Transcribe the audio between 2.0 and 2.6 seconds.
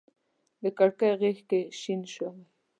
شوی